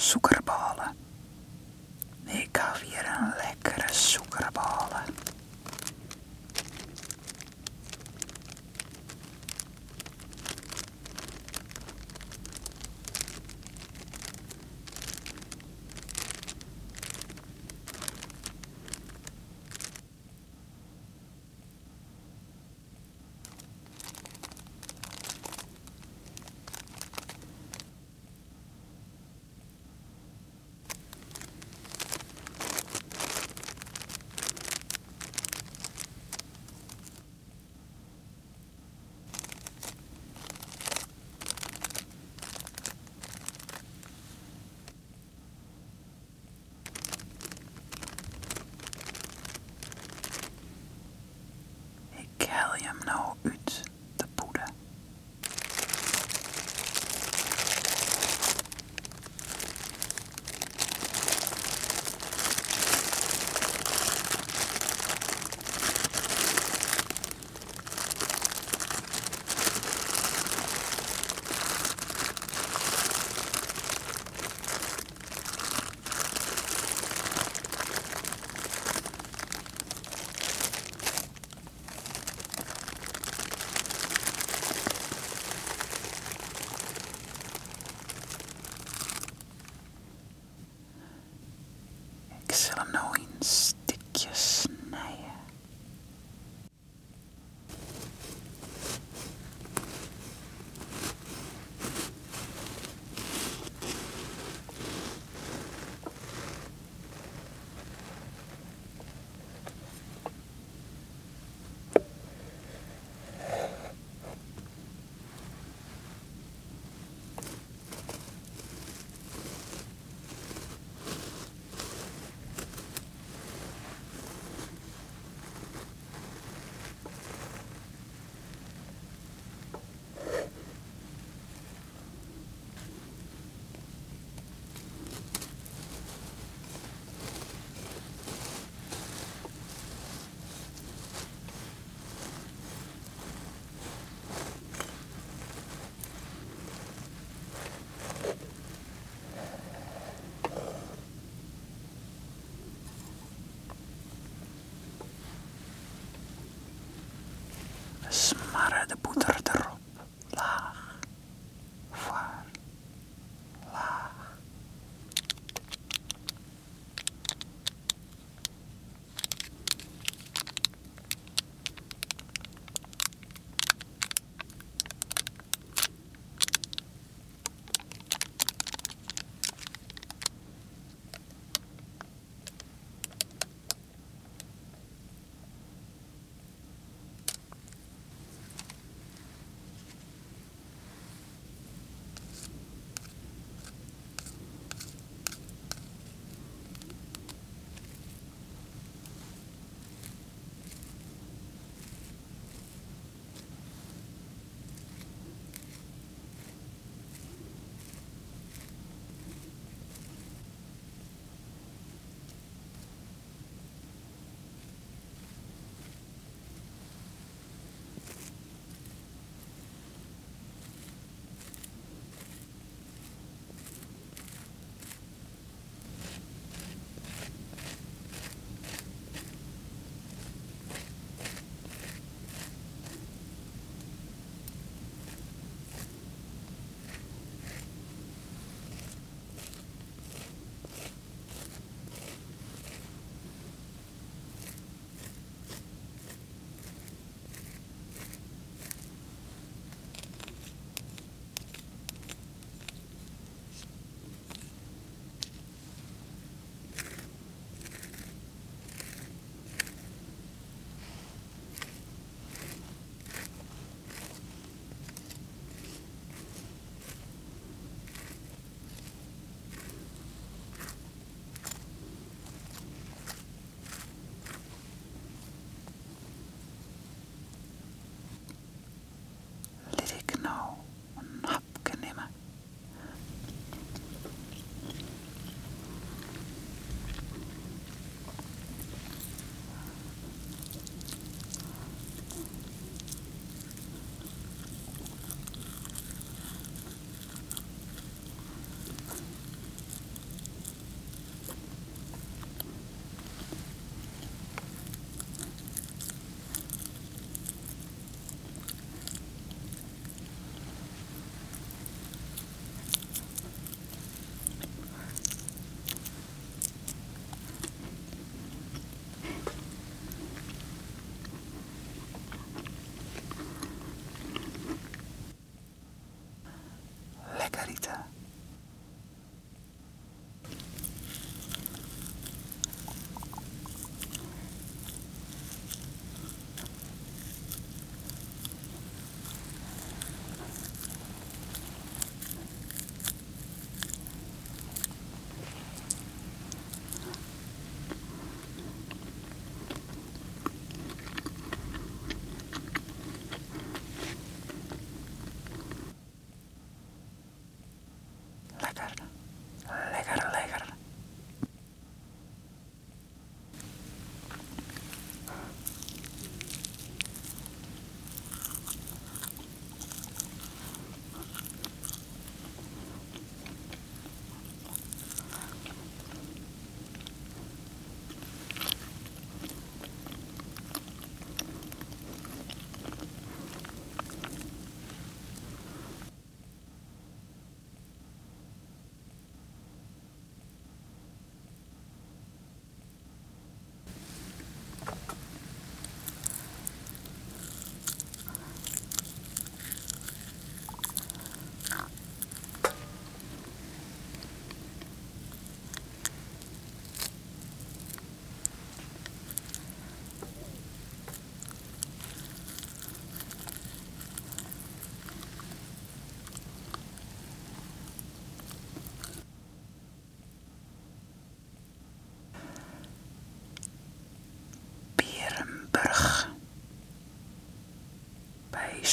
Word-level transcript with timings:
Suikerballen. 0.00 0.59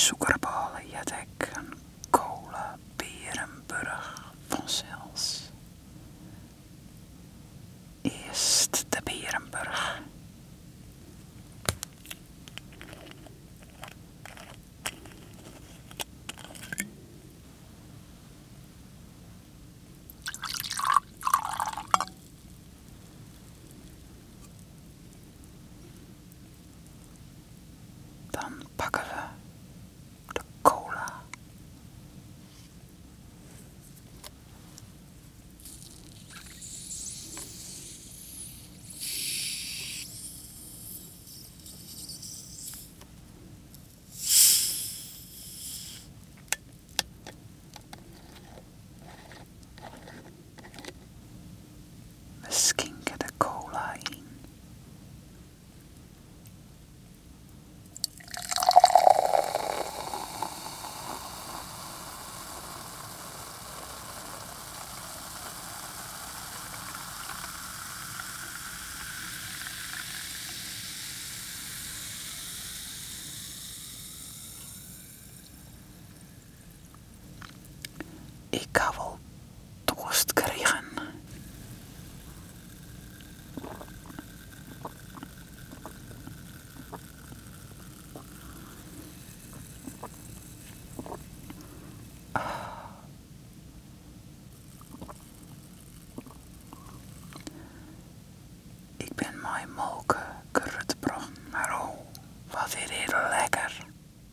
su. 0.07 0.36